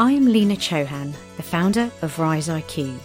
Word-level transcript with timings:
I 0.00 0.12
am 0.12 0.26
Lena 0.26 0.54
Chohan, 0.54 1.12
the 1.36 1.42
founder 1.42 1.90
of 2.02 2.20
Rise 2.20 2.46
IQ. 2.46 2.96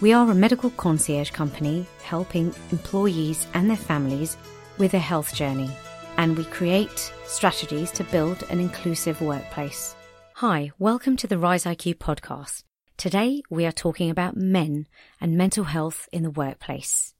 We 0.00 0.12
are 0.12 0.28
a 0.28 0.34
medical 0.34 0.70
concierge 0.70 1.30
company 1.30 1.86
helping 2.02 2.52
employees 2.72 3.46
and 3.54 3.70
their 3.70 3.76
families 3.76 4.36
with 4.76 4.90
their 4.90 5.00
health 5.00 5.36
journey, 5.36 5.70
and 6.16 6.36
we 6.36 6.42
create 6.46 7.12
strategies 7.26 7.92
to 7.92 8.02
build 8.02 8.42
an 8.50 8.58
inclusive 8.58 9.20
workplace. 9.20 9.94
Hi, 10.34 10.72
welcome 10.80 11.16
to 11.18 11.28
the 11.28 11.38
Rise 11.38 11.62
IQ 11.62 11.98
podcast. 11.98 12.64
Today 12.96 13.44
we 13.48 13.64
are 13.64 13.70
talking 13.70 14.10
about 14.10 14.36
men 14.36 14.88
and 15.20 15.38
mental 15.38 15.62
health 15.62 16.08
in 16.10 16.24
the 16.24 16.30
workplace. 16.32 17.14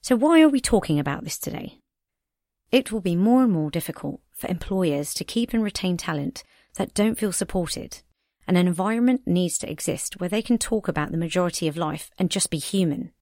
So, 0.00 0.16
why 0.16 0.40
are 0.40 0.48
we 0.48 0.60
talking 0.60 0.98
about 0.98 1.24
this 1.24 1.36
today? 1.38 1.76
It 2.70 2.90
will 2.90 3.02
be 3.02 3.16
more 3.16 3.42
and 3.42 3.52
more 3.52 3.70
difficult 3.70 4.22
for 4.32 4.48
employers 4.48 5.12
to 5.12 5.24
keep 5.24 5.52
and 5.52 5.62
retain 5.62 5.98
talent 5.98 6.42
that 6.76 6.94
don't 6.94 7.18
feel 7.18 7.32
supported 7.32 8.00
an 8.46 8.56
environment 8.56 9.22
needs 9.26 9.58
to 9.58 9.70
exist 9.70 10.20
where 10.20 10.28
they 10.28 10.42
can 10.42 10.58
talk 10.58 10.88
about 10.88 11.10
the 11.10 11.18
majority 11.18 11.68
of 11.68 11.76
life 11.76 12.10
and 12.18 12.30
just 12.30 12.50
be 12.50 12.58
human. 12.58 13.12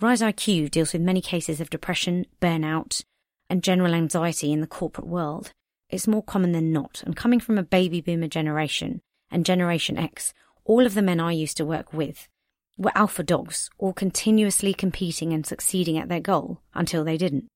Rise 0.00 0.22
IQ 0.22 0.70
deals 0.70 0.92
with 0.92 1.02
many 1.02 1.20
cases 1.20 1.60
of 1.60 1.70
depression, 1.70 2.26
burnout, 2.40 3.04
and 3.48 3.62
general 3.62 3.94
anxiety 3.94 4.52
in 4.52 4.60
the 4.60 4.66
corporate 4.66 5.06
world. 5.06 5.52
It's 5.88 6.08
more 6.08 6.22
common 6.22 6.52
than 6.52 6.72
not, 6.72 7.02
and 7.04 7.16
coming 7.16 7.40
from 7.40 7.58
a 7.58 7.62
baby 7.62 8.00
boomer 8.00 8.28
generation 8.28 9.02
and 9.30 9.46
Generation 9.46 9.96
X, 9.96 10.32
all 10.64 10.86
of 10.86 10.94
the 10.94 11.02
men 11.02 11.20
I 11.20 11.32
used 11.32 11.56
to 11.58 11.64
work 11.64 11.92
with 11.92 12.28
were 12.76 12.92
alpha 12.94 13.22
dogs, 13.22 13.68
all 13.78 13.92
continuously 13.92 14.72
competing 14.72 15.32
and 15.32 15.44
succeeding 15.44 15.98
at 15.98 16.08
their 16.08 16.20
goal 16.20 16.60
until 16.74 17.04
they 17.04 17.16
didn't. 17.16 17.46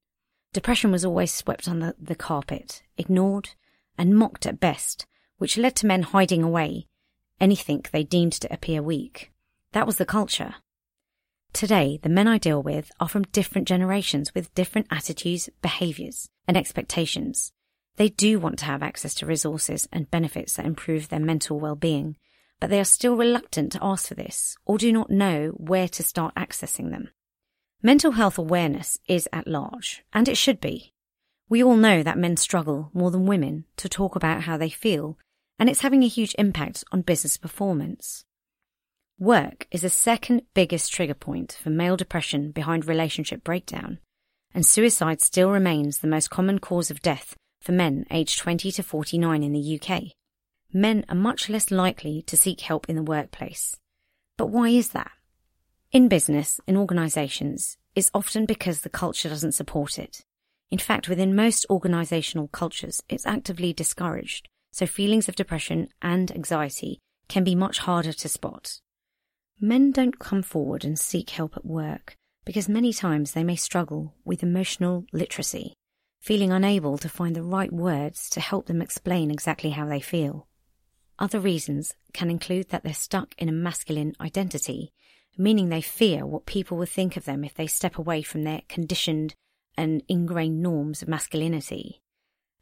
Depression 0.53 0.93
was 0.93 1.05
always 1.05 1.33
swept 1.33 1.67
under 1.67 1.95
the 1.99 2.15
carpet, 2.15 2.83
ignored, 2.99 3.51
and 3.97 4.17
mocked 4.17 4.47
at 4.47 4.61
best, 4.61 5.07
which 5.45 5.59
led 5.59 5.77
to 5.77 5.87
men 5.87 6.01
hiding 6.01 6.43
away 6.43 6.87
anything 7.39 7.85
they 7.93 8.03
deemed 8.03 8.33
to 8.33 8.51
appear 8.51 8.83
weak. 8.83 9.31
That 9.73 9.87
was 9.87 9.99
the 9.99 10.07
culture. 10.07 10.55
Today, 11.53 11.99
the 12.03 12.09
men 12.09 12.27
I 12.27 12.39
deal 12.39 12.63
with 12.63 12.91
are 12.99 13.11
from 13.11 13.25
different 13.25 13.69
generations 13.69 14.35
with 14.35 14.55
different 14.55 14.87
attitudes, 14.91 15.51
behaviours, 15.61 16.31
and 16.49 16.57
expectations. 16.57 17.53
They 17.97 18.09
do 18.09 18.41
want 18.41 18.59
to 18.61 18.65
have 18.65 18.83
access 18.83 19.15
to 19.17 19.27
resources 19.27 19.87
and 19.93 20.11
benefits 20.11 20.57
that 20.57 20.65
improve 20.65 21.11
their 21.11 21.21
mental 21.21 21.61
well-being, 21.61 22.17
but 22.59 22.71
they 22.71 22.81
are 22.81 22.85
still 22.85 23.15
reluctant 23.15 23.73
to 23.73 23.85
ask 23.85 24.09
for 24.09 24.15
this 24.15 24.57
or 24.65 24.79
do 24.79 24.91
not 24.95 25.11
know 25.11 25.49
where 25.49 25.89
to 25.89 26.03
start 26.03 26.35
accessing 26.37 26.89
them. 26.91 27.11
Mental 27.83 28.13
health 28.13 28.39
awareness 28.39 28.99
is 29.09 29.29
at 29.31 29.47
large, 29.47 30.05
and 30.11 30.27
it 30.27 30.39
should 30.39 30.59
be. 30.59 30.95
We 31.51 31.63
all 31.63 31.77
know 31.77 32.03
that 32.03 32.17
men 32.17 32.39
struggle 32.39 32.91
more 32.95 33.11
than 33.11 33.27
women 33.27 33.67
to 33.77 33.91
talk 33.91 34.17
about 34.17 34.45
how 34.45 34.57
they 34.57 34.71
feel 34.71 35.19
and 35.59 35.69
it's 35.69 35.81
having 35.81 36.03
a 36.03 36.09
huge 36.09 36.35
impact 36.39 36.85
on 36.93 37.03
business 37.03 37.37
performance. 37.37 38.25
Work 39.19 39.67
is 39.71 39.83
the 39.83 39.91
second 39.91 40.43
biggest 40.55 40.93
trigger 40.93 41.15
point 41.15 41.59
for 41.63 41.71
male 41.71 41.97
depression 41.97 42.51
behind 42.51 42.87
relationship 42.87 43.45
breakdown, 43.45 43.99
and 44.53 44.67
suicide 44.67 45.21
still 45.21 45.51
remains 45.51 45.99
the 45.99 46.09
most 46.09 46.31
common 46.31 46.59
cause 46.59 46.91
of 46.91 47.01
death 47.01 47.37
for 47.63 47.73
men 47.73 48.05
aged 48.11 48.39
20 48.39 48.73
to 48.73 48.83
49 48.83 49.43
in 49.43 49.53
the 49.53 49.81
UK. 49.81 50.03
Men 50.73 51.05
are 51.09 51.15
much 51.15 51.49
less 51.49 51.71
likely 51.71 52.23
to 52.23 52.37
seek 52.37 52.63
help 52.63 52.89
in 52.89 52.97
the 52.97 53.03
workplace. 53.03 53.77
But 54.37 54.49
why 54.49 54.71
is 54.71 54.89
that? 54.91 55.13
In 55.93 56.09
business, 56.09 56.61
in 56.67 56.77
organisations, 56.77 57.77
it's 57.95 58.11
often 58.13 58.47
because 58.47 58.81
the 58.81 58.89
culture 58.89 59.29
doesn't 59.29 59.53
support 59.53 59.97
it. 59.97 60.25
In 60.73 60.79
fact, 60.79 61.09
within 61.09 61.37
most 61.37 61.65
organisational 61.71 62.51
cultures, 62.51 63.01
it's 63.09 63.27
actively 63.27 63.73
discouraged 63.73 64.49
so 64.75 64.87
feelings 64.87 65.29
of 65.29 65.37
depression 65.37 65.89
and 66.03 66.33
anxiety 66.33 66.99
can 67.29 67.45
be 67.45 67.55
much 67.55 67.79
harder 67.79 68.13
to 68.13 68.29
spot. 68.29 68.81
Men 69.61 69.93
don't 69.93 70.19
come 70.19 70.43
forward 70.43 70.85
and 70.85 70.99
seek 70.99 71.31
help 71.31 71.57
at 71.57 71.65
work 71.65 72.17
because 72.45 72.69
many 72.69 72.93
times 72.93 73.33
they 73.33 73.45
may 73.45 73.55
struggle 73.55 74.17
with 74.25 74.43
emotional 74.43 75.07
literacy, 75.13 75.75
feeling 76.21 76.51
unable 76.51 76.99
to 76.99 77.09
find 77.09 77.37
the 77.37 77.43
right 77.45 77.73
words 77.73 78.29
to 78.31 78.41
help 78.41 78.67
them 78.67 78.83
explain 78.83 79.31
exactly 79.31 79.71
how 79.71 79.87
they 79.87 80.01
feel. 80.01 80.49
Other 81.21 81.39
reasons 81.39 81.95
can 82.13 82.29
include 82.29 82.71
that 82.71 82.83
they're 82.83 82.95
stuck 82.95 83.33
in 83.39 83.49
a 83.49 83.53
masculine 83.53 84.15
identity, 84.21 84.91
meaning 85.39 85.69
they 85.69 85.83
fear 85.83 86.27
what 86.27 86.47
people 86.47 86.77
will 86.77 86.85
think 86.85 87.17
of 87.17 87.27
them 87.27 87.45
if 87.45 87.55
they 87.55 87.69
step 87.69 87.97
away 87.97 88.23
from 88.23 88.43
their 88.43 88.63
conditioned 88.69 89.35
and 89.79 90.03
ingrained 90.09 90.61
norms 90.61 91.01
of 91.01 91.07
masculinity. 91.07 92.01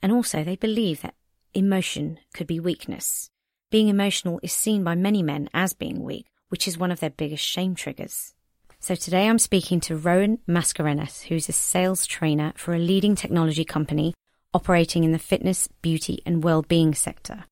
And 0.03 0.13
also, 0.13 0.45
they 0.45 0.57
believe 0.57 1.01
that 1.01 1.15
Emotion 1.55 2.19
could 2.33 2.47
be 2.47 2.59
weakness. 2.59 3.29
Being 3.71 3.89
emotional 3.89 4.41
is 4.43 4.55
seen 4.55 4.83
by 4.83 4.95
many 4.95 5.23
men 5.23 5.51
as 5.53 5.75
being 5.75 6.03
weak, 6.03 6.25
which 6.49 6.67
is 6.67 6.79
one 6.79 6.91
of 6.91 7.01
their 7.01 7.11
biggest 7.11 7.45
shame 7.45 7.75
triggers. 7.75 8.33
So 8.81 8.95
today 8.95 9.29
I'm 9.29 9.39
speaking 9.39 9.79
to 9.81 9.97
Rowan 9.99 10.39
Mascarenhas, 10.49 11.25
who's 11.25 11.51
a 11.51 11.53
sales 11.53 12.07
trainer 12.07 12.55
for 12.57 12.73
a 12.73 12.79
leading 12.79 13.15
technology 13.15 13.67
company 13.67 14.15
operating 14.55 15.05
in 15.05 15.13
the 15.13 15.19
fitness, 15.19 15.69
beauty, 15.83 16.23
and 16.25 16.43
well-being 16.43 16.95
sector. 16.95 17.45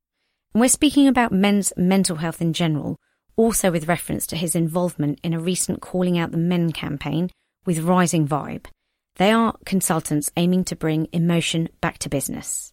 And 0.54 0.62
we're 0.62 0.68
speaking 0.68 1.06
about 1.06 1.30
men's 1.30 1.70
mental 1.76 2.16
health 2.16 2.40
in 2.40 2.54
general, 2.54 2.96
also 3.36 3.70
with 3.70 3.86
reference 3.86 4.26
to 4.28 4.36
his 4.36 4.54
involvement 4.54 5.20
in 5.22 5.34
a 5.34 5.40
recent 5.40 5.82
Calling 5.82 6.16
Out 6.16 6.30
the 6.30 6.38
Men 6.38 6.72
campaign 6.72 7.28
with 7.66 7.80
Rising 7.80 8.26
Vibe. 8.26 8.64
They 9.16 9.30
are 9.30 9.56
consultants 9.66 10.30
aiming 10.38 10.64
to 10.64 10.76
bring 10.76 11.06
emotion 11.12 11.68
back 11.82 11.98
to 11.98 12.08
business. 12.08 12.72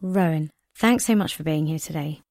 Rowan, 0.00 0.50
thanks 0.76 1.04
so 1.04 1.16
much 1.16 1.34
for 1.34 1.42
being 1.42 1.66
here 1.66 1.80
today. 1.80 2.22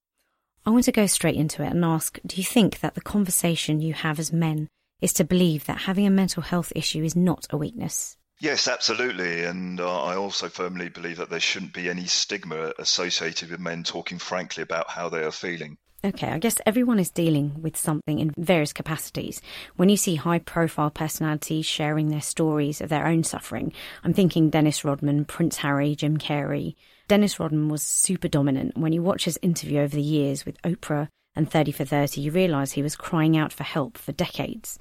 I 0.66 0.70
want 0.70 0.86
to 0.86 0.92
go 0.94 1.06
straight 1.06 1.36
into 1.36 1.64
it 1.64 1.72
and 1.72 1.84
ask 1.84 2.18
Do 2.26 2.38
you 2.38 2.44
think 2.44 2.80
that 2.80 2.96
the 2.96 3.02
conversation 3.02 3.82
you 3.82 3.94
have 3.94 4.20
as 4.20 4.32
men 4.32 4.70
is 5.02 5.12
to 5.14 5.26
believe 5.26 5.66
that 5.66 5.80
having 5.80 6.08
a 6.08 6.10
mental 6.10 6.44
health 6.44 6.72
issue 6.76 7.04
is 7.04 7.16
not 7.16 7.46
a 7.50 7.58
weakness? 7.58 8.16
Yes, 8.40 8.68
absolutely. 8.70 9.44
And 9.44 9.82
uh, 9.82 10.04
I 10.04 10.16
also 10.16 10.48
firmly 10.48 10.88
believe 10.88 11.18
that 11.18 11.30
there 11.30 11.42
shouldn't 11.42 11.74
be 11.74 11.90
any 11.90 12.06
stigma 12.06 12.72
associated 12.80 13.52
with 13.52 13.60
men 13.60 13.84
talking 13.84 14.20
frankly 14.20 14.64
about 14.64 14.90
how 14.90 15.10
they 15.10 15.24
are 15.24 15.32
feeling. 15.32 15.78
Okay, 16.06 16.28
I 16.28 16.38
guess 16.38 16.62
everyone 16.64 17.00
is 17.00 17.10
dealing 17.10 17.60
with 17.64 17.76
something 17.76 18.20
in 18.20 18.32
various 18.38 18.72
capacities. 18.72 19.42
When 19.78 19.90
you 19.90 19.98
see 19.98 20.14
high 20.14 20.38
profile 20.38 20.92
personalities 20.92 21.66
sharing 21.66 22.10
their 22.10 22.22
stories 22.22 22.82
of 22.82 22.90
their 22.90 23.08
own 23.08 23.24
suffering, 23.24 23.74
I'm 24.04 24.14
thinking 24.14 24.52
Dennis 24.52 24.86
Rodman, 24.86 25.26
Prince 25.26 25.58
Harry, 25.58 25.96
Jim 25.96 26.18
Carrey, 26.18 26.76
Dennis 27.08 27.40
Rodman 27.40 27.70
was 27.70 27.82
super 27.82 28.28
dominant. 28.28 28.78
When 28.78 28.94
you 28.94 29.02
watch 29.02 29.26
his 29.26 29.40
interview 29.42 29.80
over 29.80 29.96
the 29.96 30.02
years 30.02 30.46
with 30.46 30.62
Oprah 30.62 31.08
and 31.36 31.50
30 31.50 31.72
for 31.72 31.86
30, 31.86 32.22
you 32.22 32.32
realise 32.32 32.74
he 32.74 32.84
was 32.84 32.96
crying 32.96 33.36
out 33.36 33.52
for 33.52 33.64
help 33.64 33.98
for 33.98 34.12
decades. 34.12 34.78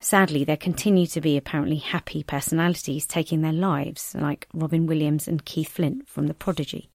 Sadly, 0.00 0.42
there 0.42 0.56
continue 0.56 1.06
to 1.08 1.20
be 1.20 1.36
apparently 1.36 1.76
happy 1.76 2.24
personalities 2.24 3.06
taking 3.06 3.42
their 3.42 3.52
lives, 3.52 4.16
like 4.18 4.48
Robin 4.52 4.86
Williams 4.86 5.28
and 5.28 5.44
Keith 5.44 5.68
Flint 5.68 6.08
from 6.08 6.26
The 6.26 6.34
Prodigy. 6.34 6.90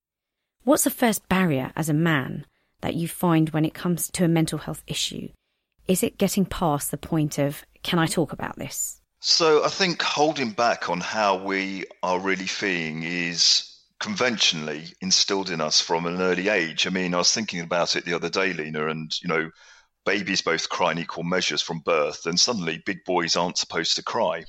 What's 0.64 0.84
the 0.84 0.90
first 0.90 1.30
barrier 1.30 1.72
as 1.76 1.88
a 1.88 1.94
man 1.94 2.46
that 2.86 2.94
you 2.94 3.08
find 3.08 3.50
when 3.50 3.66
it 3.66 3.74
comes 3.74 4.12
to 4.12 4.24
a 4.24 4.28
mental 4.28 4.60
health 4.60 4.84
issue? 4.86 5.30
Is 5.88 6.04
it 6.04 6.20
getting 6.20 6.46
past 6.46 6.92
the 6.92 6.98
point 6.98 7.40
of, 7.40 7.66
can 7.82 7.98
I 7.98 8.06
talk 8.06 8.32
about 8.32 8.58
this? 8.58 9.02
So 9.22 9.66
I 9.66 9.70
think 9.70 10.04
holding 10.04 10.52
back 10.52 10.88
on 10.88 11.00
how 11.00 11.44
we 11.44 11.86
are 12.04 12.20
really 12.20 12.46
feeling 12.46 13.02
is 13.02 13.76
conventionally 14.00 14.86
instilled 15.02 15.50
in 15.50 15.62
us 15.62 15.82
from 15.82 16.06
an 16.06 16.22
early 16.22 16.50
age. 16.50 16.86
I 16.86 16.92
mean, 16.92 17.16
I 17.16 17.18
was 17.18 17.34
thinking 17.34 17.62
about 17.62 17.96
it 17.96 18.06
the 18.06 18.14
other 18.14 18.30
day, 18.30 18.54
Lena, 18.54 18.88
and 18.88 19.12
you 19.20 19.30
know, 19.30 19.50
babies 20.06 20.44
both 20.44 20.70
cry 20.70 20.92
in 20.92 21.00
equal 21.00 21.24
measures 21.24 21.64
from 21.64 21.80
birth, 21.80 22.28
and 22.28 22.40
suddenly 22.40 22.84
big 22.86 23.04
boys 23.04 23.36
aren't 23.36 23.58
supposed 23.58 23.96
to 23.96 24.04
cry. 24.04 24.44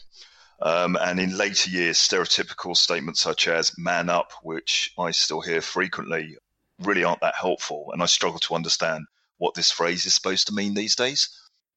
Um, 0.61 0.99
and 1.01 1.19
in 1.19 1.39
later 1.39 1.71
years, 1.71 1.97
stereotypical 1.97 2.77
statements 2.77 3.21
such 3.21 3.49
as 3.49 3.79
man 3.79 4.11
up, 4.11 4.33
which 4.43 4.93
I 4.99 5.13
still 5.13 5.41
hear 5.41 5.63
frequently, 5.63 6.37
really 6.81 7.05
aren't 7.05 7.21
that 7.21 7.35
helpful. 7.35 7.91
And 7.93 8.03
I 8.03 8.07
struggle 8.07 8.39
to 8.41 8.55
understand 8.55 9.07
what 9.39 9.55
this 9.55 9.71
phrase 9.71 10.07
is 10.07 10.15
supposed 10.15 10.47
to 10.47 10.55
mean 10.55 10.75
these 10.75 10.97
days. 10.97 11.29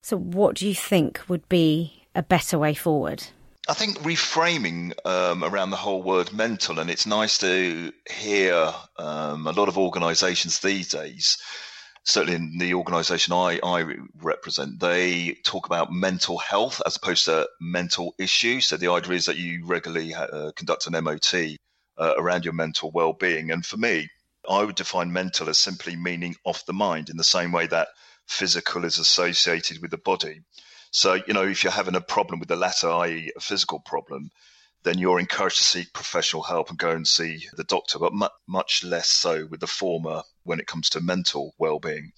So, 0.02 0.18
what 0.18 0.56
do 0.56 0.68
you 0.68 0.76
think 0.76 1.22
would 1.28 1.48
be 1.50 2.06
a 2.16 2.24
better 2.24 2.58
way 2.58 2.74
forward? 2.74 3.24
I 3.68 3.74
think 3.74 4.00
reframing 4.00 4.94
um, 5.06 5.44
around 5.44 5.70
the 5.70 5.76
whole 5.76 6.02
word 6.02 6.34
mental, 6.34 6.80
and 6.80 6.90
it's 6.90 7.06
nice 7.06 7.38
to 7.40 7.92
hear 8.10 8.74
um, 8.98 9.46
a 9.46 9.52
lot 9.52 9.68
of 9.68 9.78
organisations 9.78 10.60
these 10.60 10.88
days. 10.90 11.38
Certainly, 12.04 12.36
in 12.36 12.58
the 12.58 12.74
organisation 12.74 13.34
I, 13.34 13.60
I 13.62 13.86
represent, 14.16 14.80
they 14.80 15.38
talk 15.44 15.68
about 15.68 15.92
mental 15.92 16.40
health 16.40 16.82
as 16.86 16.96
opposed 16.96 17.26
to 17.26 17.48
mental 17.62 18.16
issues. 18.18 18.68
So 18.68 18.78
the 18.78 18.92
idea 18.92 19.14
is 19.14 19.26
that 19.26 19.38
you 19.38 19.66
regularly 19.66 20.16
uh, 20.16 20.52
conduct 20.56 20.88
an 20.88 21.04
MOT 21.04 21.36
uh, 21.98 22.14
around 22.18 22.46
your 22.46 22.54
mental 22.54 22.90
well-being. 22.92 23.52
And 23.52 23.64
for 23.64 23.78
me, 23.78 24.10
I 24.48 24.64
would 24.64 24.76
define 24.76 25.12
mental 25.12 25.50
as 25.50 25.58
simply 25.58 25.96
meaning 25.96 26.36
off 26.44 26.66
the 26.66 26.74
mind, 26.74 27.10
in 27.10 27.18
the 27.18 27.24
same 27.24 27.52
way 27.52 27.68
that 27.68 27.90
physical 28.28 28.86
is 28.86 29.00
associated 29.00 29.82
with 29.82 29.92
the 29.92 29.98
body. 29.98 30.42
So, 30.92 31.16
you 31.28 31.34
know, 31.34 31.48
if 31.48 31.64
you're 31.64 31.72
having 31.72 31.96
a 31.96 32.02
problem 32.02 32.40
with 32.40 32.50
the 32.50 32.56
latter, 32.56 32.90
i.e., 32.90 33.32
a 33.36 33.40
physical 33.40 33.80
problem, 33.80 34.32
then 34.84 34.98
you're 34.98 35.20
encouraged 35.20 35.58
to 35.58 35.64
seek 35.64 35.92
professional 35.94 36.42
help 36.42 36.70
and 36.70 36.80
go 36.80 36.92
and 36.92 37.08
see 37.08 37.48
the 37.58 37.66
doctor, 37.66 38.00
but 38.00 38.14
much 38.48 38.84
less 38.84 39.10
so 39.10 39.46
with 39.48 39.60
the 39.60 39.68
former 39.68 40.22
when 40.44 40.60
it 40.60 40.68
comes 40.68 40.90
to 40.90 41.02
mental 41.02 41.54
well-being. 41.58 42.12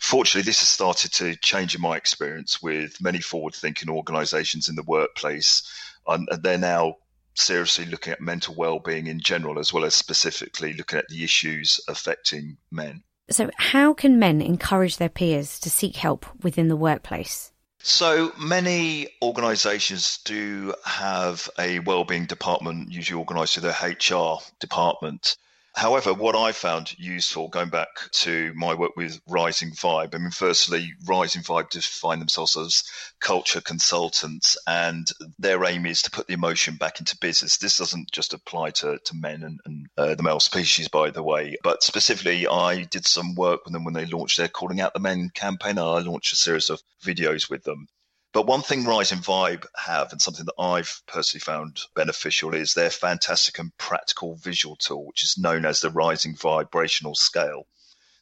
Fortunately, 0.00 0.42
this 0.42 0.58
has 0.58 0.68
started 0.68 1.12
to 1.12 1.36
change 1.36 1.74
in 1.74 1.80
my 1.80 1.96
experience 1.96 2.60
with 2.60 3.00
many 3.00 3.20
forward-thinking 3.20 3.88
organisations 3.88 4.68
in 4.68 4.74
the 4.74 4.82
workplace, 4.82 5.62
and 6.06 6.28
they're 6.42 6.58
now 6.58 6.96
seriously 7.38 7.86
looking 7.86 8.12
at 8.12 8.20
mental 8.20 8.54
well-being 8.54 9.06
in 9.06 9.20
general, 9.20 9.58
as 9.58 9.72
well 9.72 9.84
as 9.84 9.94
specifically 9.94 10.72
looking 10.72 10.98
at 10.98 11.08
the 11.08 11.24
issues 11.24 11.80
affecting 11.88 12.56
men. 12.70 13.02
So, 13.30 13.50
how 13.56 13.92
can 13.92 14.18
men 14.18 14.40
encourage 14.40 14.96
their 14.96 15.08
peers 15.08 15.58
to 15.60 15.70
seek 15.70 15.96
help 15.96 16.26
within 16.42 16.68
the 16.68 16.76
workplace? 16.76 17.52
So 17.80 18.32
many 18.38 19.08
organisations 19.22 20.18
do 20.24 20.74
have 20.84 21.48
a 21.58 21.78
wellbeing 21.80 22.26
department, 22.26 22.90
usually 22.90 23.18
organised 23.18 23.54
through 23.54 23.70
their 23.70 23.88
HR 23.88 24.38
department. 24.58 25.36
However, 25.78 26.12
what 26.12 26.34
I 26.34 26.50
found 26.50 26.98
useful 26.98 27.46
going 27.46 27.68
back 27.68 28.10
to 28.10 28.52
my 28.54 28.74
work 28.74 28.96
with 28.96 29.20
Rising 29.28 29.70
Vibe, 29.70 30.12
I 30.12 30.18
mean, 30.18 30.32
firstly, 30.32 30.92
Rising 31.06 31.42
Vibe 31.42 31.70
define 31.70 32.18
themselves 32.18 32.56
as 32.56 32.82
culture 33.20 33.60
consultants, 33.60 34.58
and 34.66 35.08
their 35.38 35.64
aim 35.64 35.86
is 35.86 36.02
to 36.02 36.10
put 36.10 36.26
the 36.26 36.32
emotion 36.32 36.74
back 36.74 36.98
into 36.98 37.16
business. 37.18 37.58
This 37.58 37.78
doesn't 37.78 38.10
just 38.10 38.34
apply 38.34 38.70
to, 38.70 38.98
to 38.98 39.14
men 39.14 39.44
and, 39.44 39.60
and 39.64 39.86
uh, 39.96 40.16
the 40.16 40.24
male 40.24 40.40
species, 40.40 40.88
by 40.88 41.10
the 41.10 41.22
way, 41.22 41.56
but 41.62 41.84
specifically, 41.84 42.48
I 42.48 42.82
did 42.82 43.06
some 43.06 43.36
work 43.36 43.64
with 43.64 43.72
them 43.72 43.84
when 43.84 43.94
they 43.94 44.06
launched 44.06 44.38
their 44.38 44.48
Calling 44.48 44.80
Out 44.80 44.94
the 44.94 44.98
Men 44.98 45.30
campaign. 45.32 45.78
I 45.78 46.00
launched 46.00 46.32
a 46.32 46.36
series 46.36 46.70
of 46.70 46.82
videos 47.04 47.48
with 47.48 47.62
them. 47.62 47.86
But 48.32 48.46
one 48.46 48.62
thing 48.62 48.84
Rising 48.84 49.18
Vibe 49.18 49.64
have, 49.76 50.12
and 50.12 50.20
something 50.20 50.44
that 50.44 50.62
I've 50.62 51.02
personally 51.06 51.40
found 51.40 51.80
beneficial, 51.94 52.54
is 52.54 52.74
their 52.74 52.90
fantastic 52.90 53.58
and 53.58 53.76
practical 53.78 54.36
visual 54.36 54.76
tool, 54.76 55.06
which 55.06 55.24
is 55.24 55.38
known 55.38 55.64
as 55.64 55.80
the 55.80 55.90
Rising 55.90 56.36
Vibrational 56.36 57.14
Scale. 57.14 57.66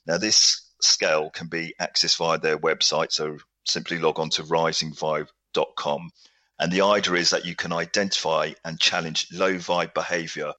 Now, 0.07 0.19
this 0.19 0.63
scale 0.81 1.31
can 1.31 1.49
be 1.49 1.75
accessed 1.81 2.19
via 2.19 2.39
their 2.39 2.57
website, 2.57 3.11
so 3.11 3.39
simply 3.65 3.99
log 3.99 4.21
on 4.21 4.31
to 4.31 4.45
risingvibe.com. 4.45 6.11
And 6.59 6.73
the 6.73 6.83
idea 6.83 7.15
is 7.15 7.31
that 7.31 7.45
you 7.45 7.57
can 7.57 7.73
identify 7.73 8.53
and 8.65 8.79
challenge 8.79 9.27
low 9.33 9.55
vibe 9.55 9.93
behavior 9.93 10.53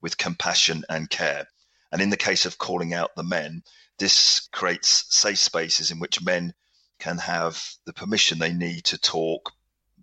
with 0.00 0.16
compassion 0.16 0.84
and 0.88 1.10
care. 1.10 1.48
And 1.90 2.00
in 2.00 2.10
the 2.10 2.16
case 2.16 2.46
of 2.46 2.58
calling 2.58 2.94
out 2.94 3.16
the 3.16 3.24
men, 3.24 3.64
this 3.98 4.48
creates 4.52 5.04
safe 5.10 5.38
spaces 5.38 5.90
in 5.90 5.98
which 5.98 6.22
men 6.22 6.54
can 7.02 7.18
have 7.18 7.60
the 7.84 7.92
permission 7.92 8.38
they 8.38 8.52
need 8.52 8.84
to 8.84 8.98
talk, 8.98 9.52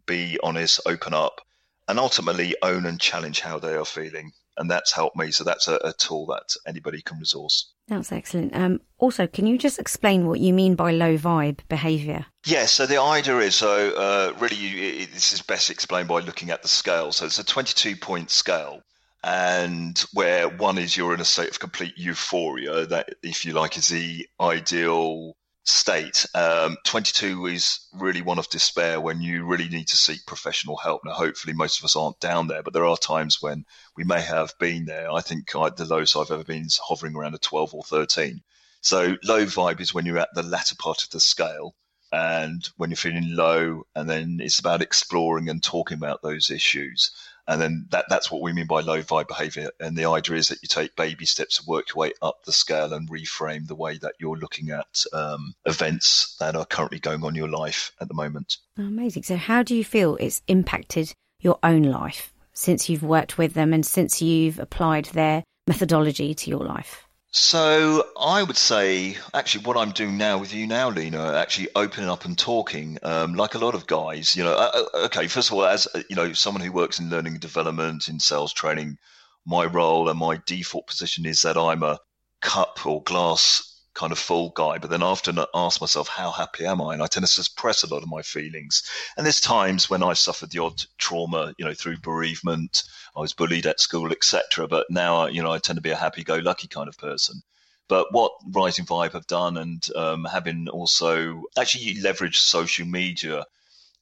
be 0.06 0.38
honest, 0.44 0.82
open 0.86 1.14
up, 1.14 1.40
and 1.88 1.98
ultimately 1.98 2.56
own 2.62 2.86
and 2.86 3.00
challenge 3.00 3.40
how 3.40 3.58
they 3.58 3.74
are 3.74 3.86
feeling. 3.86 4.34
And 4.58 4.70
that's 4.70 4.92
helped 4.92 5.16
me. 5.16 5.32
So 5.32 5.46
that's 5.46 5.70
a, 5.70 5.76
a 5.76 5.94
tool 5.94 6.26
that 6.28 6.54
anybody 6.68 7.02
can 7.02 7.18
resource. 7.18 7.72
That's 7.88 8.12
excellent. 8.12 8.54
Um, 8.54 8.82
also, 8.98 9.26
can 9.26 9.48
you 9.48 9.58
just 9.58 9.80
explain 9.80 10.28
what 10.28 10.42
you 10.42 10.54
mean 10.54 10.76
by 10.76 10.92
low 10.92 11.18
vibe 11.18 11.60
behaviour? 11.70 12.26
Yeah, 12.46 12.66
so 12.66 12.86
the 12.86 13.02
idea 13.02 13.38
is 13.38 13.56
so 13.56 13.92
uh, 13.96 14.34
really 14.38 14.58
you, 14.58 15.04
it, 15.04 15.14
this 15.14 15.32
is 15.32 15.42
best 15.42 15.70
explained 15.70 16.10
by 16.10 16.20
looking 16.20 16.50
at 16.50 16.62
the 16.62 16.68
scale. 16.68 17.14
So 17.14 17.26
it's 17.26 17.40
a 17.40 17.46
22 17.46 17.96
point 17.96 18.30
scale 18.30 18.82
and 19.24 20.06
where 20.14 20.50
one 20.50 20.78
is 20.78 20.96
you're 20.96 21.14
in 21.14 21.20
a 21.22 21.26
state 21.26 21.50
of 21.50 21.60
complete 21.60 21.98
euphoria 21.98 22.86
that 22.86 23.10
if 23.24 23.46
you 23.46 23.54
like 23.54 23.78
is 23.78 23.90
the 23.90 24.28
ideal 24.40 25.36
state. 25.70 26.26
Um, 26.34 26.78
22 26.86 27.46
is 27.48 27.80
really 27.94 28.22
one 28.22 28.40
of 28.40 28.50
despair 28.50 29.00
when 29.00 29.22
you 29.22 29.46
really 29.46 29.70
need 29.70 29.88
to 29.90 29.98
seek 29.98 30.26
professional 30.26 30.78
help. 30.78 31.04
Now, 31.06 31.14
hopefully, 31.14 31.54
most 31.54 31.80
of 31.80 31.86
us 31.86 31.96
aren't 31.96 32.20
down 32.20 32.48
there, 32.48 32.64
but 32.64 32.74
there 32.74 32.86
are 32.86 32.98
times 32.98 33.42
when 33.42 33.66
we 33.96 34.04
may 34.04 34.22
have 34.22 34.54
been 34.60 34.86
there. 34.86 35.12
I 35.12 35.22
think 35.22 35.56
I, 35.56 35.70
the 35.70 35.86
lowest 35.86 36.16
I've 36.16 36.32
ever 36.32 36.44
been 36.44 36.66
is 36.66 36.80
hovering 36.84 37.16
around 37.16 37.36
a 37.36 37.40
12 37.40 37.74
or 37.74 37.84
13. 37.84 38.42
So, 38.82 39.16
low 39.24 39.46
vibe 39.46 39.80
is 39.80 39.94
when 39.94 40.06
you're 40.06 40.18
at 40.18 40.34
the 40.34 40.44
latter 40.44 40.76
part 40.76 41.04
of 41.04 41.10
the 41.10 41.20
scale 41.20 41.76
and 42.12 42.68
when 42.78 42.90
you're 42.90 42.98
feeling 42.98 43.36
low, 43.36 43.84
and 43.96 44.10
then 44.10 44.40
it's 44.42 44.60
about 44.60 44.82
exploring 44.82 45.50
and 45.50 45.62
talking 45.62 45.98
about 45.98 46.22
those 46.22 46.50
issues. 46.50 47.12
And 47.50 47.60
then 47.60 47.88
that, 47.90 48.06
that's 48.10 48.32
what 48.32 48.44
we 48.44 48.54
mean 48.54 48.68
by 48.68 48.82
low 48.82 49.02
vibe 49.02 49.28
behavior. 49.28 49.72
And 49.80 49.98
the 49.98 50.06
idea 50.06 50.36
is 50.36 50.50
that 50.50 50.60
you 50.62 50.68
take 50.68 50.96
baby 50.96 51.26
steps 51.26 51.58
to 51.58 51.66
work 51.68 51.90
your 51.90 52.02
way 52.02 52.14
up 52.22 52.46
the 52.46 52.52
scale 52.52 52.94
and 52.94 53.10
reframe 53.10 53.68
the 53.68 53.76
way 53.76 53.98
that 53.98 54.14
you're 54.20 54.38
looking 54.38 54.70
at 54.70 55.04
um, 55.14 55.56
events 55.66 56.38
that 56.40 56.56
are 56.56 56.66
currently 56.66 57.00
going 57.00 57.24
on 57.24 57.30
in 57.30 57.36
your 57.36 57.50
life 57.50 57.92
at 58.00 58.08
the 58.08 58.14
moment. 58.14 58.58
Amazing. 58.78 59.24
So, 59.24 59.36
how 59.36 59.64
do 59.64 59.76
you 59.76 59.84
feel 59.84 60.16
it's 60.18 60.44
impacted 60.48 61.12
your 61.42 61.58
own 61.64 61.82
life 61.82 62.32
since 62.54 62.88
you've 62.88 63.04
worked 63.04 63.40
with 63.40 63.56
them 63.56 63.74
and 63.74 63.84
since 63.84 64.22
you've 64.22 64.60
applied 64.60 65.06
their 65.06 65.44
methodology 65.66 66.36
to 66.36 66.52
your 66.52 66.64
life? 66.64 67.09
So 67.32 68.08
I 68.20 68.42
would 68.42 68.58
say, 68.58 69.18
actually, 69.36 69.64
what 69.66 69.78
I'm 69.78 69.92
doing 69.92 70.18
now 70.18 70.40
with 70.40 70.52
you 70.52 70.66
now, 70.66 70.90
Lena, 70.90 71.34
actually 71.36 71.70
opening 71.76 72.10
up 72.10 72.26
and 72.26 72.36
talking, 72.38 72.98
um, 73.04 73.36
like 73.36 73.54
a 73.54 73.60
lot 73.60 73.76
of 73.76 73.86
guys. 73.86 74.36
You 74.36 74.44
know, 74.44 74.54
uh, 74.54 74.72
uh 74.94 75.06
okay, 75.06 75.28
first 75.28 75.50
of 75.50 75.54
all, 75.56 75.66
as 75.66 75.88
uh, 75.94 76.02
you 76.10 76.16
know, 76.16 76.34
someone 76.34 76.64
who 76.64 76.72
works 76.72 77.00
in 77.00 77.12
learning 77.12 77.34
and 77.34 77.42
development, 77.42 78.08
in 78.08 78.20
sales 78.20 78.52
training, 78.52 78.98
my 79.46 79.66
role 79.66 80.10
and 80.10 80.18
my 80.18 80.42
default 80.48 80.88
position 80.88 81.26
is 81.26 81.44
that 81.44 81.58
I'm 81.58 81.84
a 81.84 82.00
cup 82.42 82.86
or 82.86 83.04
glass 83.04 83.69
kind 84.00 84.14
of 84.14 84.18
full 84.18 84.52
guy, 84.52 84.78
but 84.78 84.90
then 84.90 85.04
often 85.04 85.38
ask 85.54 85.82
myself, 85.82 86.08
how 86.08 86.32
happy 86.32 86.66
am 86.66 86.82
I? 86.82 86.94
And 86.94 87.04
I 87.04 87.08
tend 87.08 87.28
to 87.28 87.44
suppress 87.44 87.84
a 87.84 87.94
lot 87.94 88.02
of 88.02 88.08
my 88.08 88.22
feelings. 88.22 88.90
And 89.18 89.26
there's 89.26 89.42
times 89.42 89.90
when 89.90 90.04
I 90.04 90.14
suffered 90.14 90.52
the 90.52 90.60
odd 90.60 90.82
trauma, 90.98 91.54
you 91.58 91.66
know, 91.66 91.74
through 91.74 91.98
bereavement, 91.98 92.84
I 93.18 93.20
was 93.20 93.34
bullied 93.34 93.68
at 93.68 93.82
school, 93.82 94.14
etc. 94.14 94.70
But 94.70 94.90
now, 94.90 95.26
you 95.26 95.44
know, 95.44 95.52
I 95.52 95.58
tend 95.58 95.76
to 95.76 95.82
be 95.82 95.90
a 95.90 95.98
happy-go-lucky 95.98 96.70
kind 96.70 96.88
of 96.88 96.98
person. 96.98 97.42
But 97.90 98.14
what 98.14 98.32
Rising 98.50 98.86
Vibe 98.86 99.12
have 99.12 99.28
done, 99.28 99.58
and 99.58 99.86
um, 99.98 100.24
having 100.24 100.70
also 100.70 101.44
actually 101.58 101.96
leveraged 101.96 102.36
social 102.36 102.86
media 102.86 103.46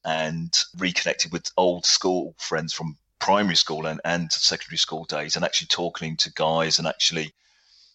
and 0.05 0.55
reconnected 0.77 1.31
with 1.31 1.49
old 1.57 1.87
school 1.87 2.35
friends 2.37 2.71
from 2.71 2.97
primary 3.17 3.55
school 3.55 3.87
and, 3.87 3.99
and 4.05 4.31
secondary 4.31 4.77
school 4.77 5.05
days, 5.05 5.35
and 5.35 5.43
actually 5.43 5.69
talking 5.69 6.17
to 6.17 6.31
guys 6.33 6.77
and 6.77 6.87
actually 6.87 7.33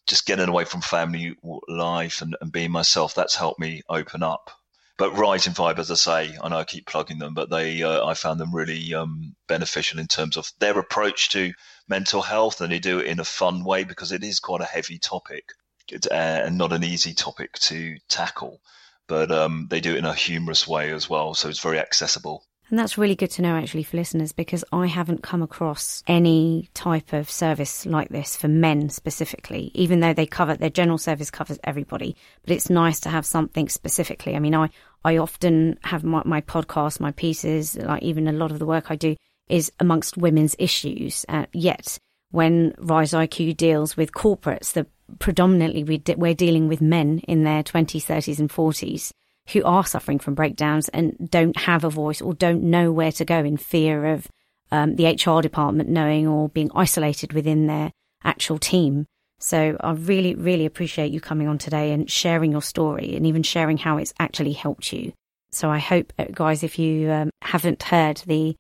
just 0.06 0.26
getting 0.26 0.48
away 0.48 0.64
from 0.64 0.80
family 0.80 1.36
life 1.68 2.22
and, 2.22 2.36
and 2.40 2.52
being 2.52 2.72
myself, 2.72 3.14
that's 3.14 3.34
helped 3.36 3.60
me 3.60 3.82
open 3.88 4.22
up. 4.22 4.50
But 4.98 5.16
Rising 5.16 5.54
Vibe, 5.54 5.78
as 5.78 5.90
I 5.90 5.94
say, 5.94 6.38
I 6.40 6.48
know 6.48 6.58
I 6.58 6.64
keep 6.64 6.86
plugging 6.86 7.18
them, 7.18 7.34
but 7.34 7.50
they 7.50 7.82
uh, 7.82 8.04
I 8.06 8.14
found 8.14 8.38
them 8.38 8.54
really 8.54 8.94
um, 8.94 9.34
beneficial 9.48 9.98
in 9.98 10.06
terms 10.06 10.36
of 10.36 10.52
their 10.58 10.78
approach 10.78 11.30
to 11.30 11.52
mental 11.88 12.22
health, 12.22 12.60
and 12.60 12.70
they 12.70 12.78
do 12.78 12.98
it 12.98 13.06
in 13.06 13.18
a 13.18 13.24
fun 13.24 13.64
way 13.64 13.84
because 13.84 14.12
it 14.12 14.22
is 14.22 14.38
quite 14.38 14.60
a 14.60 14.66
heavy 14.66 14.98
topic 14.98 15.54
uh, 15.92 16.14
and 16.14 16.58
not 16.58 16.72
an 16.72 16.84
easy 16.84 17.14
topic 17.14 17.54
to 17.54 17.96
tackle. 18.08 18.60
But 19.08 19.32
um, 19.32 19.66
they 19.70 19.80
do 19.80 19.94
it 19.94 19.98
in 19.98 20.04
a 20.04 20.14
humorous 20.14 20.68
way 20.68 20.92
as 20.92 21.08
well, 21.08 21.34
so 21.34 21.48
it's 21.48 21.60
very 21.60 21.80
accessible. 21.80 22.44
And 22.70 22.78
that's 22.78 22.96
really 22.96 23.16
good 23.16 23.30
to 23.32 23.42
know, 23.42 23.56
actually, 23.56 23.82
for 23.82 23.98
listeners, 23.98 24.32
because 24.32 24.64
I 24.72 24.86
haven't 24.86 25.22
come 25.22 25.42
across 25.42 26.02
any 26.06 26.70
type 26.72 27.12
of 27.12 27.30
service 27.30 27.84
like 27.84 28.08
this 28.08 28.34
for 28.34 28.48
men 28.48 28.88
specifically, 28.88 29.70
even 29.74 30.00
though 30.00 30.14
they 30.14 30.26
cover 30.26 30.56
their 30.56 30.70
general 30.70 30.98
service 30.98 31.30
covers 31.30 31.58
everybody. 31.64 32.16
But 32.42 32.54
it's 32.54 32.70
nice 32.70 32.98
to 33.00 33.10
have 33.10 33.26
something 33.26 33.68
specifically. 33.68 34.36
I 34.36 34.38
mean, 34.38 34.54
I, 34.54 34.70
I 35.04 35.18
often 35.18 35.78
have 35.82 36.02
my, 36.02 36.22
my 36.24 36.40
podcast, 36.40 36.98
my 36.98 37.10
pieces, 37.10 37.76
like 37.76 38.02
even 38.02 38.26
a 38.26 38.32
lot 38.32 38.50
of 38.50 38.58
the 38.58 38.66
work 38.66 38.90
I 38.90 38.96
do 38.96 39.16
is 39.48 39.70
amongst 39.80 40.16
women's 40.16 40.56
issues. 40.58 41.26
Uh, 41.28 41.46
yet, 41.52 41.98
when 42.30 42.74
Rise 42.78 43.12
IQ 43.12 43.56
deals 43.56 43.96
with 43.96 44.12
corporates, 44.12 44.72
the 44.72 44.86
predominantly 45.18 45.84
we 45.84 46.02
we're 46.16 46.32
dealing 46.32 46.68
with 46.68 46.80
men 46.80 47.18
in 47.28 47.44
their 47.44 47.62
20s, 47.62 48.06
30s, 48.06 48.38
and 48.38 48.48
40s 48.48 49.12
who 49.48 49.62
are 49.64 49.84
suffering 49.84 50.18
from 50.18 50.34
breakdowns 50.34 50.88
and 50.90 51.16
don't 51.30 51.56
have 51.56 51.84
a 51.84 51.90
voice 51.90 52.20
or 52.20 52.34
don't 52.34 52.62
know 52.62 52.92
where 52.92 53.12
to 53.12 53.24
go 53.24 53.38
in 53.38 53.56
fear 53.56 54.06
of 54.06 54.28
um, 54.70 54.96
the 54.96 55.06
HR 55.06 55.40
department 55.42 55.88
knowing 55.88 56.26
or 56.26 56.48
being 56.48 56.70
isolated 56.74 57.32
within 57.32 57.66
their 57.66 57.92
actual 58.24 58.58
team. 58.58 59.06
So 59.38 59.76
I 59.80 59.92
really, 59.92 60.34
really 60.34 60.66
appreciate 60.66 61.12
you 61.12 61.20
coming 61.20 61.48
on 61.48 61.58
today 61.58 61.92
and 61.92 62.10
sharing 62.10 62.52
your 62.52 62.62
story 62.62 63.16
and 63.16 63.26
even 63.26 63.42
sharing 63.42 63.76
how 63.76 63.98
it's 63.98 64.14
actually 64.18 64.52
helped 64.52 64.92
you. 64.92 65.12
So 65.50 65.68
I 65.68 65.78
hope, 65.78 66.12
uh, 66.18 66.26
guys, 66.32 66.62
if 66.62 66.78
you 66.78 67.10
um, 67.10 67.30
haven't 67.42 67.82
heard 67.82 68.18
the 68.18 68.56